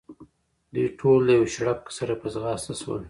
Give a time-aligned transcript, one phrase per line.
[0.73, 2.99] دوی ټول د یوه شړک سره په ځغاسته شول.